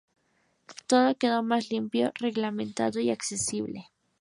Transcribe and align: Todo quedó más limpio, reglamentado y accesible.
Todo 0.87 1.13
quedó 1.13 1.43
más 1.43 1.69
limpio, 1.69 2.11
reglamentado 2.15 2.99
y 2.99 3.11
accesible. 3.11 3.91